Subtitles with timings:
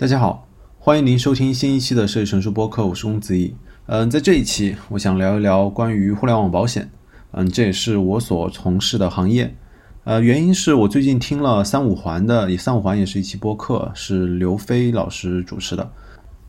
[0.00, 0.48] 大家好，
[0.78, 3.52] 欢迎您收听新一期的设计成熟播客，我是龚子毅。
[3.90, 6.90] 嗯，在这一期，我想聊一聊关于互联网保险。
[7.30, 9.56] 嗯，这也是我所从事的行业。
[10.04, 15.90] 呃，原因是我最近听了三五环的，三五环也是一期播客，是刘飞老师主持的。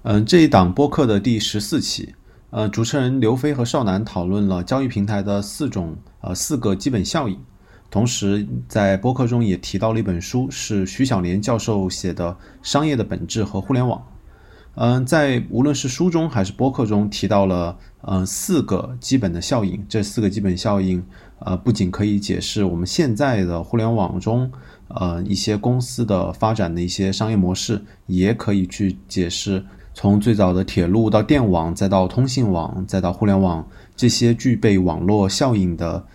[0.03, 2.13] 嗯，这一档播客的第十四期，
[2.49, 7.39] 呃，主持人刘飞和少南讨论了交易平台的四种呃四个基本效应。
[7.89, 13.97] 同时，在播客中也提到了一本书，是徐小年教授写的《商业的本质和互联网》。
[14.75, 19.83] 嗯，在无论是书中还是播客中提到了嗯四个基本的效应。
[19.89, 21.03] 这四个基本效应，
[21.39, 24.51] 呃，不仅可以解释我们现在的互联网中
[24.87, 29.63] 呃一些公司的发展的一些商业模式，也可以去解释
[29.93, 36.05] 从最早的铁路到电网，再到通信网，再到互联网这些具备网络效应的。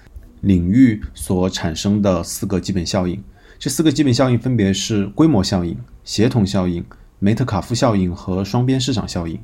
[0.41, 3.19] 领域所产生的四个基本效应，
[3.59, 6.85] 这四个基本效应分别是规模效应、协同效应、
[7.25, 9.41] 梅特卡夫效应和双边市场效应。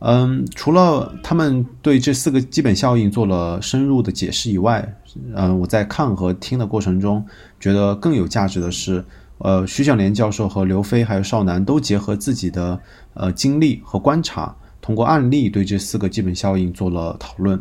[0.00, 4.96] 嗯，除了他们对这四个基本效应做了深入的解释以外，
[5.34, 7.24] 嗯，我在看和听的过程中，
[7.58, 9.02] 觉得更有价值的是，
[9.38, 12.78] 呃，徐小莲教授和刘飞还有邵楠都结合自己的
[13.14, 17.58] 呃经历和观察，通过案例对这四个基本效应做了讨论。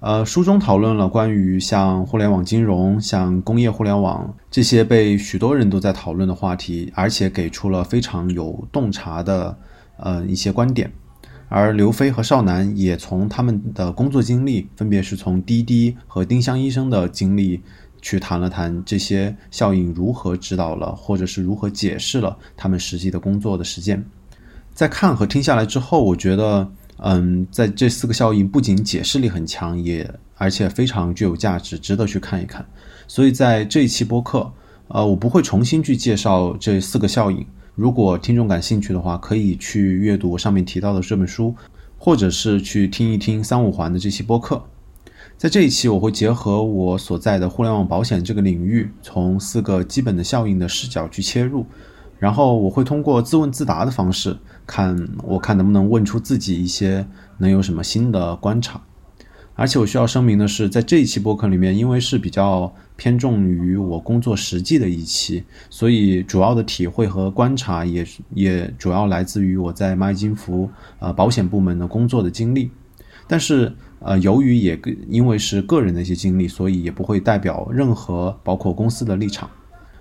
[0.00, 9.54] 呃，书中讨论了关于像互联网金融、像工业互联网这些被许多人都在讨论的话题，而且给出了非常有洞察的
[9.98, 10.90] 呃一些观点。
[11.50, 17.60] 而刘飞和邵楠也从他们的工作经历，分别是从滴滴和丁香医生的经历，
[18.00, 24.02] 去谈了谈这些效应如何指导了，或者是如何解释了他们实际的工作的实践。
[24.72, 26.72] 在看和听下来之后，我觉得。
[27.02, 32.64] 嗯，在这四个效应不仅解释力很强，也而且非常具有价值，值得去看一看。
[33.06, 34.52] 所以在这一期播客，
[34.88, 37.46] 呃，我不会重新去介绍这四个效应。
[37.74, 41.54] 如果听众感兴趣的话，可以去阅读我上面提到的这本书，
[41.96, 44.62] 或者是去听一听三五环的这期播客。
[45.38, 51.64] 在这一期，我会结合我所在的互联网保险这个领域，从四个基本的效应的视角去切入。
[52.18, 54.36] 然后我会通过自问自答的方式，
[54.70, 57.04] 看我看能不能问出自己一些
[57.38, 58.80] 能有什么新的观察。
[59.56, 70.70] 而且我需要声明的是，在这一期播客里面，因为是比较偏重于我工作实际的一期，所以主要的体会和观察也也主要来自于我在蚂蚁金服
[71.00, 72.70] 呃保险部门的工作的经历。
[73.26, 79.50] 但是呃，由于也因为是个人的一些经历，所以也不会代表任何包括公司的立场。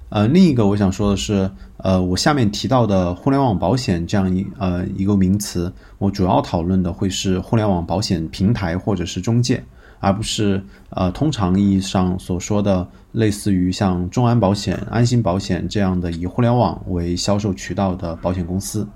[0.10, 9.64] 呃，另一个我想说的是，呃，我下面提到的互联网保险这样一呃一个名词，我主要讨论的会是互联网保险平台或者是中介，
[10.00, 18.88] 而不是呃通常意义上所说的类似于像众安保险、安心保险这样的以互联网为销售渠道的保险公司。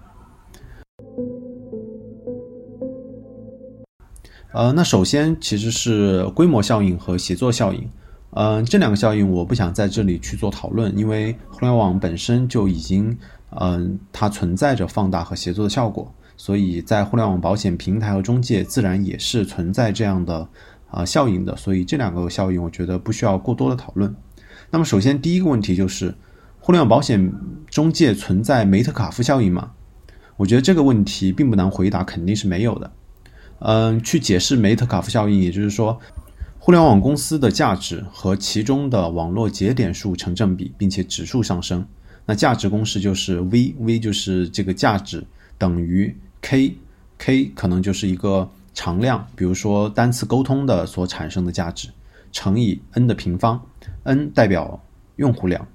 [4.52, 7.88] 呃，那首先其实是规模效应和协作效应。
[8.36, 13.16] 嗯，这两个效应我不想在这里去做讨论，因为互联网本身就已经，
[13.52, 20.48] 嗯，它存在着放大和协作的效果，所以在互联网保险平台和中介自然也是存在这样的
[20.90, 24.16] 啊效应的，所以这两个效应我觉得不需要过多的讨论。
[24.72, 26.16] 那么首先第一个问题就是，
[26.60, 27.32] 互联网保险
[27.70, 29.74] 中介存在梅特卡夫效应吗？
[30.38, 32.92] 我觉得这个问题并不难回答，肯定是没有的。
[33.60, 36.00] 嗯，去解释梅特卡夫效应，也就是说。
[36.66, 41.86] 互联网公司的价值和其中的网络节点数成正比，并且指数上升。
[42.26, 45.22] 那价值公式就是 V，V 就是这个价值
[45.58, 51.90] 等于 K，K 可能就是一个常量，比如说单次沟通的所产生的价值，
[52.32, 53.62] 乘以 N 的平方
[54.04, 54.82] ，N 代表
[55.18, 55.68] 用户量。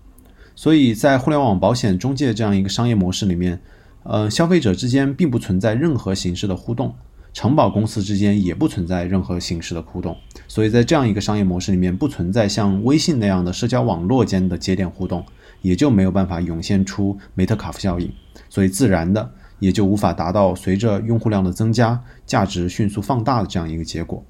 [0.54, 3.60] 所以在互联网保险中介这样一个商业模式里面，
[4.04, 6.94] 呃，消费者之间并不存在任何形式的互动。
[7.32, 10.16] 承保公司之间也不存在任何形式的互动，
[10.48, 15.24] 所以在这样一个商业模式里面，不存在像微信那样的社交网络间的节点互动，
[15.62, 18.12] 也就没有办法涌现出梅特卡夫效应，
[18.48, 19.30] 所以自然的
[19.60, 24.24] 也就无法达到随着用户量的增加，价值迅速放大的这样一个结果。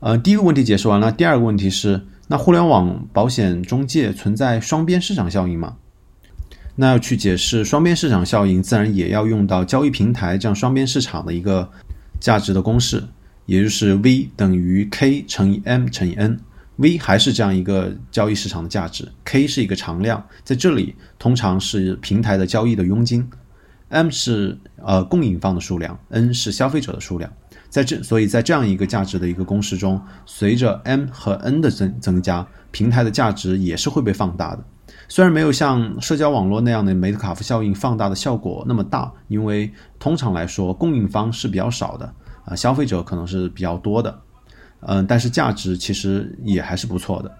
[0.00, 5.78] 呃，第一个问题解释完了，第二个问题是，那互联网保险中介存在双边市场效应吗？
[6.76, 11.68] 那要去解释双边市场效应，自然也要用到交易平台这样双边市场的一个
[12.20, 13.02] 价值的公式，
[13.46, 16.38] 也就是 V 等于 K 乘以 M 乘以 N。
[16.76, 23.26] V 还是这样一个交易市场的价值，K 是一个常量，在这里通常是平台的交易的佣金
[23.88, 27.32] ，M 是呃供应方的数量，N 是消费者的数量。
[27.70, 34.62] 在这，所以在这样一个价值的一个公式中，随着 M 和 N 的增增加，平台的价值也是会被放大的。
[35.08, 42.12] 虽然没有像社交网络那样的梅特卡夫效应放大的效果那么大，因为通常来说供应方是比较少的
[42.44, 44.18] 啊，消费者可能是比较多的。
[44.80, 47.34] 嗯，但是价值其实也还是不错的。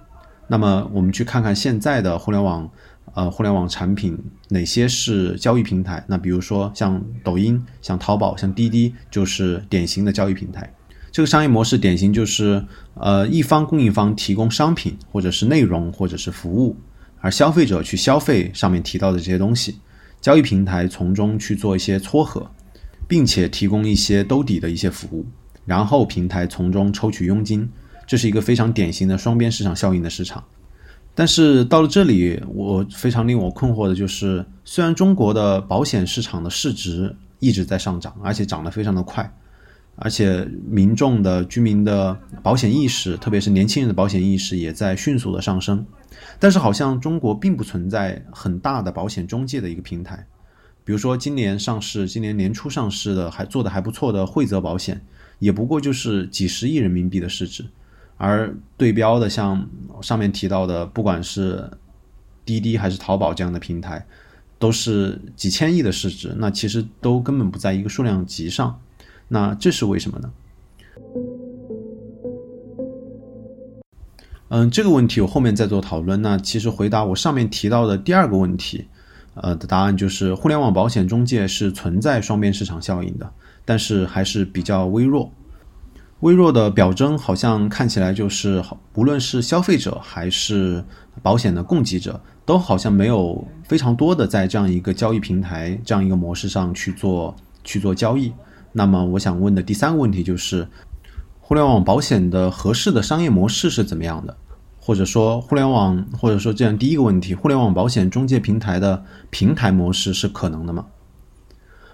[0.48, 2.68] 那么我们去看看现在的互联网，
[3.14, 4.16] 呃，互联网产品
[4.48, 6.04] 哪些是交易平台？
[6.08, 10.72] 那比如说像抖音、像淘宝、像滴滴，就是典型的交易平台。
[11.10, 12.64] 这个商业模式典型就是，
[12.94, 16.76] 呃，一方供应方提供商品或者是内容或者是服务，
[17.20, 19.78] 而消费者去消费上面提到的这些东西，
[20.20, 22.48] 交易平台从中去做一些撮合，
[23.08, 25.26] 并且提供一些兜底的一些服务。
[25.64, 27.68] 然后平台从中抽取佣金，
[28.06, 30.42] 这是一个非常典型的双边市场效应的市场。
[31.14, 39.28] 但是到了这里，我非常令我困惑的就是，虽然中国的保险市场的市值一直在上涨，而且涨得非常的快，
[39.96, 45.84] 而且民众的居民的保险意识，特别是年轻人的保险意识也在迅速的上升，
[46.38, 50.26] 但是好像中国并不存在很大的保险中介的一个平台。
[50.84, 55.04] 比如说今年上市，今年年初上市的还做的还不错的惠泽保险。
[55.38, 57.62] 也不过就是几十亿人民币的市值，
[58.16, 59.69] 而对标的像
[60.00, 61.70] 上面提到的，不管是
[62.43, 64.06] 滴滴还是淘宝这样的平台，
[64.58, 68.81] 都是几千亿的市值，那其实都根本不在一个数量级上。
[69.28, 70.31] 那这是为什么呢？
[74.49, 76.23] 嗯，这个问题我后面再做讨论。
[76.23, 78.87] 那其实回答我上面提到的第二个问题，
[79.34, 83.28] 呃的答案就是，互联网保险中介是存在双边市场效应的。
[83.64, 85.32] 但是还是比较微弱，
[86.20, 88.62] 微弱的表征好像看起来就是，
[88.94, 90.84] 无论是消费者还是
[91.20, 97.34] 保险的供给者，都好像没有非常多的在这样一个交易平台这样一个模式上去做
[97.64, 98.32] 去做交易。
[98.76, 100.69] 那么我想问的第三个问题就是，
[101.40, 104.37] 互联网保险的合适的商业模式是怎么样的？
[104.78, 110.84] 或者说，互联网或者说这样第一个问题，互联网保险中介平台的平台模式是可能的吗？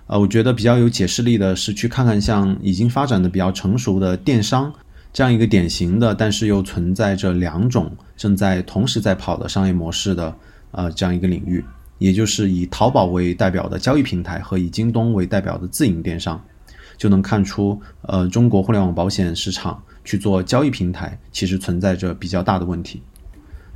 [0.09, 4.75] 呃，我觉得比较有解释力的是去看看像已经发展的比较成熟的电商
[5.13, 10.35] 这样一个典型的，但是又存在着两种正在同时在跑的商业模式的
[10.73, 11.65] 呃这样一个领域，
[11.99, 16.43] 也就是以淘宝为代表的交易平台和以京东为代表的自营电商，
[16.97, 23.03] 就能看出呃中国互联网保险市场去做交易平台其实存在着比较大的问题。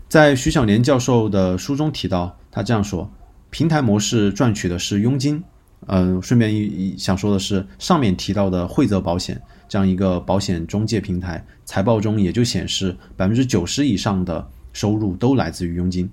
[0.08, 3.10] 在徐小年教授的书中提到，他这样说：
[3.50, 5.42] 平台模式赚取的是佣金。
[5.88, 16.10] 嗯，顺便一想说的是，上面提到的惠泽保险这样一个保险中介平台，财报中也就显示百分之九十以上的收入都来自于佣金。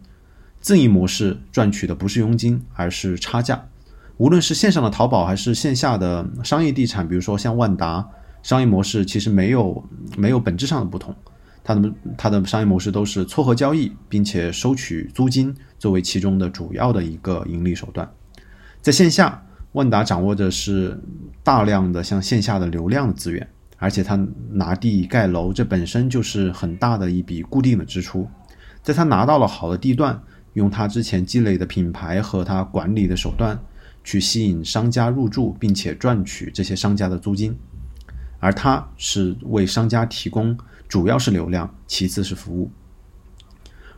[0.59, 3.67] 自营模式赚取的不是佣金，而是差价。
[4.23, 8.07] 无论是线上的淘宝还是线下的商业地产，比如说像万达，
[8.41, 9.83] 商业模式其实没有
[10.15, 11.13] 没有本质上的不同，
[11.61, 18.09] 它的它的商业模式都是撮合交易，并且收取租金作为其中的主要的一个盈利手段。
[18.81, 19.43] 在线下。
[19.73, 21.01] 万达掌握的是
[21.43, 23.45] 大量的像线下的流量的资源，
[23.79, 24.15] 而且他
[24.51, 28.29] 拿地盖楼，这本身就是很大的一笔固定的支出。
[28.83, 30.21] 在他拿到了好的地段，
[30.53, 33.59] 用他之前积累的品牌和他管理的手段，
[34.03, 37.55] 去吸引商家入驻，并且赚取这些商家的租金。
[38.39, 40.57] 而他是为商家提供，
[40.87, 42.69] 主要是流量，其次是服务。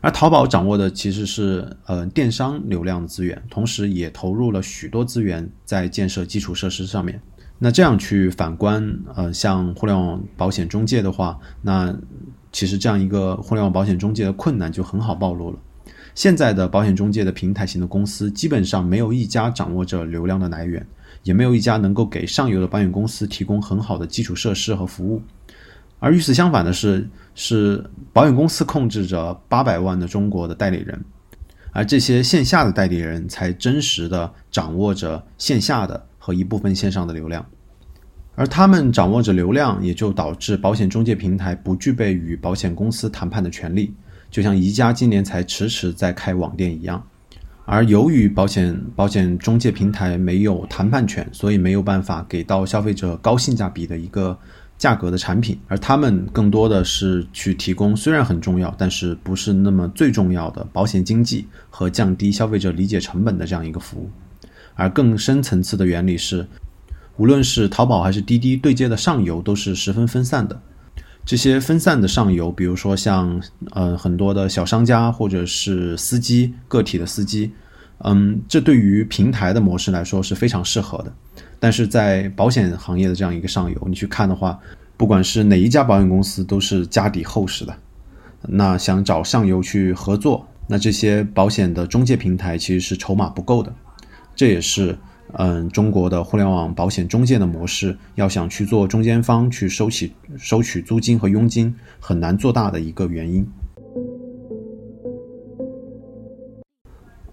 [0.01, 7.19] 而淘宝掌握的其实是呃电商流量的资源，同时也投入了许多资源在建设基础设施上面。
[7.57, 11.97] 那这样去反观呃像互联网保险中介的话，那
[12.51, 15.57] 其实这样一个互联网保险中介的困难就很好暴露了。
[16.15, 20.84] 现在的保险中介的平台型的公司基本上没有一家掌握着流量的来源，
[21.24, 25.22] 也没有一家能够给上游的保险公司提供很好的基础设施和服务。
[26.00, 31.03] 而与此相反的是，是保险公司控制着八百万的中国的代理人，
[31.72, 37.45] 而这些线下的代理人才真实的掌握着线下的和一部分线上的流量，
[38.36, 43.93] 而他们掌握着流量，也就导致保险中介平台不具备与保险公司谈判的权利，
[44.29, 47.05] 就像宜家今年才迟迟在开网店一样。
[47.65, 54.38] 而由于保险保险中介平台没有谈判权，所以没有办法给到消费者高性价比的一个。
[54.77, 64.10] 价格的产品，而他们更多的是去提供虽然很重要，但是不是那么最重要的保险经纪和降低消费者理解成本的这样一个服务。
[64.74, 66.46] 而更深层次的原理是，
[67.15, 70.62] 无论是淘宝还是滴滴对接的上游都是十分分散的。
[71.25, 73.41] 这些分散的上游，比如说像
[73.72, 77.51] 呃很多的小商家或者是司机个体的司机，
[78.03, 81.12] 嗯，这对于平台的模式来说是非常适合的。
[81.60, 84.60] 但是在保险行业的这样一个上游，你去看的话，
[84.98, 87.75] 不管是哪一家保险公司都是家底厚实的。
[88.48, 93.74] 那想找上游去合作，那这些保险的中介平台其实是筹码不够的。
[94.36, 94.96] 这也是。
[95.34, 103.46] 嗯，中国的互联网保险中介的模式，要想去做中间方去收取收取租金和佣金，很难做大的一个原因。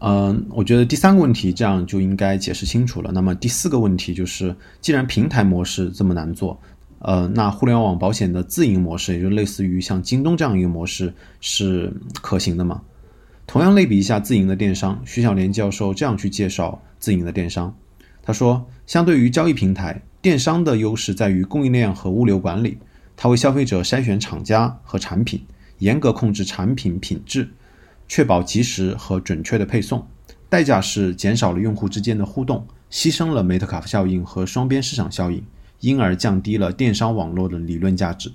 [0.00, 3.12] 嗯，我觉得第三个问题这样就应该解释清楚了。
[3.12, 6.58] 那么第四个问题就是，既然平台模式这么难做，
[6.98, 12.82] 呃，那互联网保险的自营模式，也就类似于像京东这样一个模式，是可行的吗？
[13.46, 17.72] 同样类比一下自营的电商，徐小莲教授这样去介绍自营的电商。
[18.24, 22.78] 他说，相对于交易平台，电商的优势在于供应链和物流管理。
[23.16, 25.44] 它为消费者筛选厂家和产品，
[25.78, 27.50] 严格控制产品品质，
[28.06, 30.06] 确保及时和准确的配送。
[30.48, 35.44] 代价是减少了用户之间的互动，牺牲了梅特卡夫效应和双边市场效应，
[35.80, 38.30] 因而降低了电商网络的理论价值。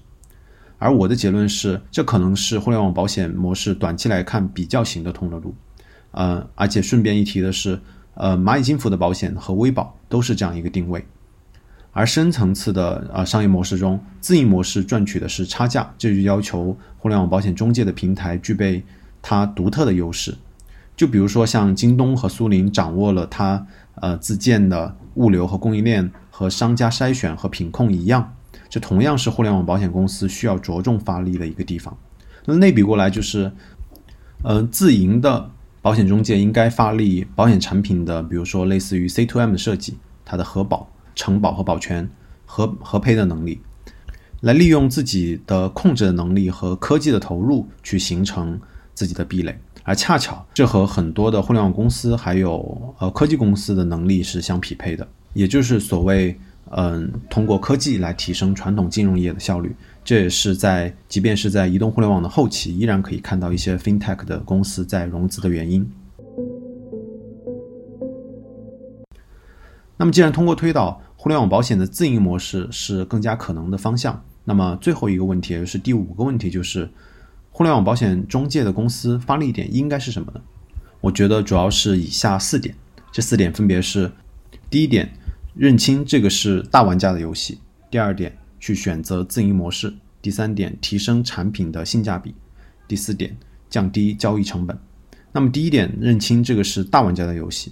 [0.77, 5.55] 而我的结论是，这可能是互联网保险模式短期来看比较行得通的路。
[6.11, 7.79] 嗯，而且顺便一提的是。
[8.19, 11.05] 呃，蚂蚁金服的保险和微保都是这样一个定位，
[11.91, 18.83] 而深层次的呃商业模式中，自营模式赚取的是差价，这就要求互联网保险中介的平台具备
[19.21, 20.35] 它独特的优势。
[20.95, 23.63] 就比如说像京东和苏宁掌握了它
[24.01, 28.33] 呃自建的物流和供应链和商家筛选和品控一样，
[28.67, 31.95] 这同样是互联网保险公司需要着重发力的一个地方。
[32.45, 33.51] 那类比过来就是，
[34.41, 35.51] 呃，自营的。
[35.87, 42.09] 保险中介应该发力保险产品的，比如说类似于 C to M 的设计，它的核保、承保和保全、
[42.45, 43.61] 核核赔的能力，
[44.41, 48.59] 来利用自己的控制的能力和科技的投入去形成
[48.93, 49.57] 自己的壁垒。
[49.83, 56.37] 而恰巧这和很多的互联网公司还有呃科技公司的能力是相匹配的，也就是所谓
[56.71, 59.75] 嗯通过科技来提升传统金融业的效率。
[60.03, 65.89] 这也是在，即便是在移动互联网的后期，依然可以看到一些 FinTech 的公司在融资的原因。
[69.97, 76.89] 那么，既然通过推导，互联网保险的自营模式是更加可能的方向，那么最后一个问题，也就是第五个问题，就是
[77.51, 80.39] 互联网保险中介的公司发力点应该是什么呢？
[81.01, 82.73] 我觉得主要是以下四点，
[83.11, 84.09] 这四点分别是：
[84.69, 85.09] 第一点，
[85.57, 87.55] 认清这个是大玩家的游戏；
[87.89, 88.37] 第二点。
[88.59, 89.93] 去选择自营模式。
[90.19, 92.33] 第三点，提升产品的性价比。
[92.87, 93.37] 第四点，
[93.69, 94.75] 降低交易成本。
[95.31, 97.71] 那么第一点，认清这个是大玩家的游戏。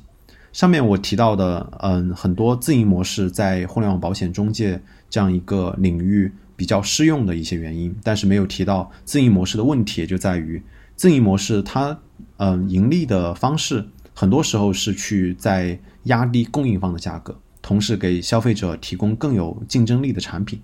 [0.54, 10.62] 上面我提到的，嗯，很多自营模式在互联网保险中介这样一个领域比较适用的一些原因，但是没有提到自营模式的问题，也就在于
[10.96, 12.00] 自营模式它，
[12.38, 20.62] 嗯，盈利的方式很多时候是去在压低供应方的价格，同时给消费者提供更有竞争力的产品。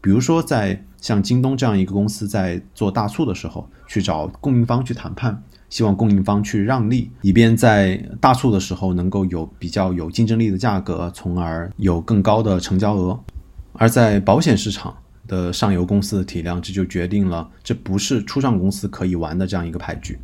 [0.00, 13.18] 比如说，在像京东这样一个公司在做大促的时候，去找供应方去谈判，希望供应方去让利，以便在大促的时候能够有比较有竞争力的价格，从而有更高的成交额。
[13.72, 14.96] 而在保险市场
[15.26, 20.16] 的上游公司的体量，这就决定了这不是初上公司可以玩的这样一个牌局。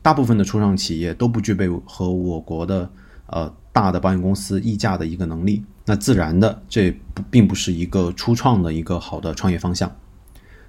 [0.00, 2.90] 大部分的初上企业都不具备和我国的
[3.26, 5.62] 呃大的保险公司溢价的一个能力。
[5.84, 9.94] 那自然的，这不并不是一个初创的一个好的创业方向。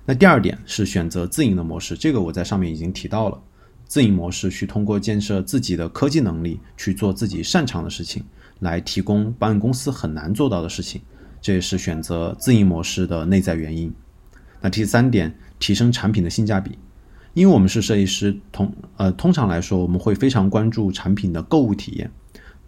[0.06, 3.40] 那第二点是选择自营的模式，这个我在上面已经提到了。
[3.86, 8.24] 自营模式去通过建设自己的科技能力，去做自己擅长的事情，
[8.60, 11.00] 来提供保险公司很难做到的事情，
[11.40, 13.94] 这也是选择自营模式的内在原因。
[14.60, 16.78] 那第三点，提升产品的性价比，
[17.36, 22.12] 因为我们是设计师，通呃通常来说，我们会非常关注产品的购物体验。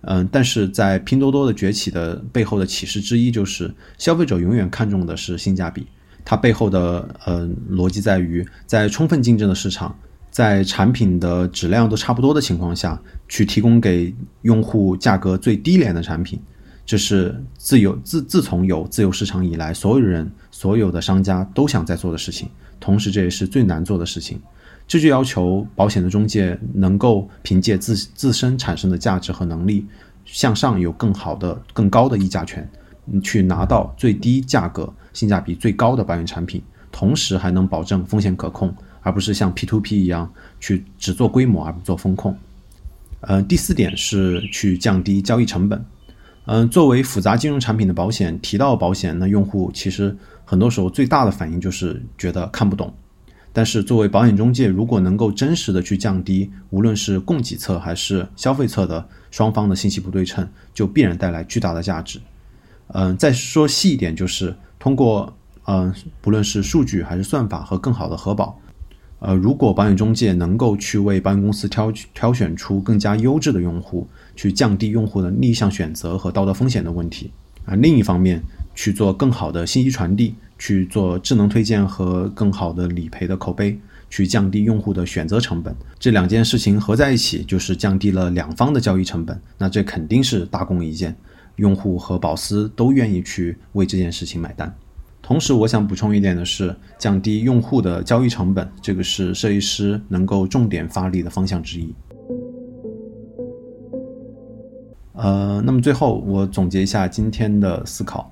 [0.09, 5.85] 嗯，但是在拼多多的崛起的背后的启示之一，就是消费者永远看重的是性价比。
[6.23, 9.93] 它背后的呃逻辑在于，在充分竞争的市场，
[10.31, 16.39] 在产品的质量都差不多的情况下，去提供给用户价格最低廉的产品，
[16.85, 22.47] 这是自由自自从有自由市场以来，所有人所有的商家都想在做的事情。
[22.79, 24.39] 同时，这也是最难做的事情。
[24.87, 29.85] 这就要求保险的中介能够凭借自自身产生的价值和能力，
[30.23, 32.67] 向上有更好的、更高的议价权，
[33.21, 42.33] 去拿到最低价格、性价比最高的保险产品，同时还能保证风险可控，而不是像 P to P 一样去只做规模而不做风控。
[43.19, 45.83] 呃，第四点是去降低交易成本。
[46.45, 50.15] 嗯，作为复杂金融产品的保险，提到保险，那用户其实
[50.45, 52.93] 很多时候最大的反应就是觉得看不懂。
[53.57, 62.19] 但是作为保险中介，如果能够真实的去降低，无论是供给侧还是消费侧的双方的信息不对称，就必然带来巨大的价值。
[62.89, 65.35] 嗯，再说细一点，就是通过
[65.65, 68.61] 嗯，不论是数据还是算法和更好的核保。
[69.17, 77.31] 呃，如果保险中介能够去为保险公司挑挑选出更加优质的用户，去降低用户的逆向选择和道德风险的问题
[77.65, 78.39] 啊，另一方面
[78.75, 91.15] 去做更好的信息传递，去做智能推荐和更好的理赔的口碑，去降低用户的选择成本，这两件事情合在一起，就是降低了两方的交易成本，那这肯定是大功一件，
[91.57, 94.73] 用户和保司都愿意去为这件事情买单。
[95.21, 101.93] 同时，我想补充一点的是，降低用户的交易成本，这个是设计师能够重点发力的方向之一。
[105.13, 108.31] 呃，那么最后我总结一下今天的思考。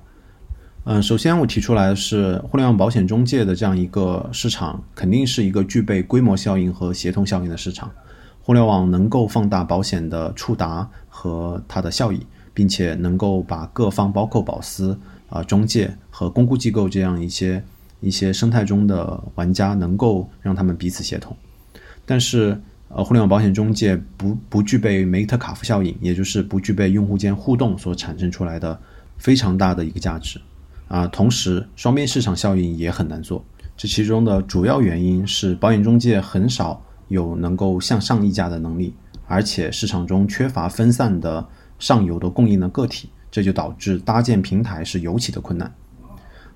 [0.88, 7.90] 嗯，首先我提出来的是，互联网保险中介的这样一个市场，肯定是一个具备规模效应和协同效应的市场。
[8.40, 12.24] 互联网能够放大保险的触达和它的效益，
[12.54, 14.96] 并且能够把各方，包括保司。
[15.28, 17.64] 啊，中介和公估机构这样一些
[17.98, 21.36] 一些生态中的玩家，能够让他们彼此协同。
[22.04, 28.78] 但是，呃，互联网保险中介不不具备梅特卡夫效应，也就是不具备用户间互动所产生出来的
[29.18, 30.40] 非常大的一个价值。
[30.88, 33.44] 啊，同时双边市场效应也很难做。
[33.76, 38.94] 这其中的主要原因是保险中介很少有能够向上议价的能力，
[39.26, 41.46] 而且市场中缺乏分散的
[41.78, 43.10] 上游的供应的个体。
[43.28, 45.70] 这就导致搭建平台是尤其的困难。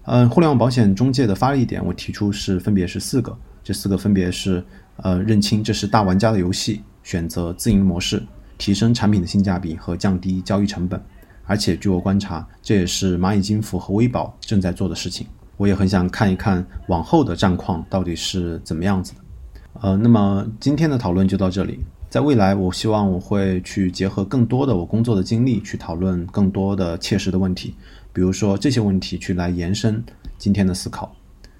[0.05, 4.65] 嗯，互联网保险中介的发力点，我提出是分别是四个，这四个分别是：
[4.97, 8.23] 呃，认清这是大玩家的游戏，选择自营模式，
[8.57, 10.99] 提升产品的性价比和降低交易成本。
[11.50, 15.26] 而且据我观察，这也是蚂蚁金服和微保正在做的事情。
[15.56, 19.21] 我也很想看一看往后的战况到底是怎么样子的。
[19.80, 21.80] 呃，那么今天的讨论就到这里。
[22.08, 27.75] 在未来，我希望我会去结合更多的我工作的经历，去讨论更多的切实的问题。
[28.13, 30.00] 比如说这些问题，去来延伸
[30.39, 31.13] 今天的思考。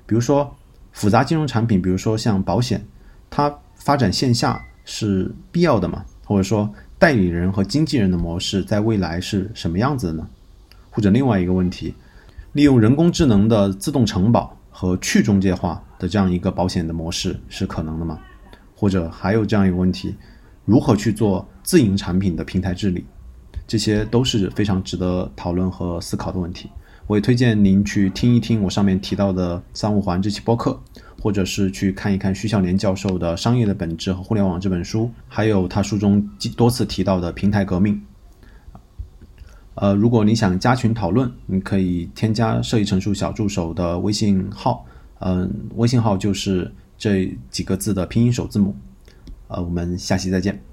[0.07, 0.49] 比如说
[0.93, 2.81] 复杂金融产品，比如说像保险，
[3.29, 6.05] 它发展线下是必要的吗？
[6.25, 10.29] 或者说代理人和经纪人的模式在未来是什么样子的呢？
[10.91, 11.95] 或者另外一个问题，
[12.53, 18.19] 利用人工智能的自动承保和去中介化的这样一个保险的模式是可能的吗？
[18.77, 20.15] 或者还有这样一个问题？
[20.67, 23.07] 如何去做自营产品的平台治理，
[23.67, 26.69] 这些都是非常值得讨论和思考的问题。
[27.07, 30.79] 我也推荐您去听一听我上面提到的三五环这期播客，
[31.21, 38.01] 或者是去看一看徐小年教授的《商业的本质和互联网》这本书，还有他书中多次提到的平台革命。
[39.75, 44.85] 呃，如果你想加群讨论，你可以添加设计陈述小助手的微信号，
[45.21, 48.75] 嗯，微信号就是这几个字的拼音首字母。
[49.49, 50.70] 呃，我们下期再见。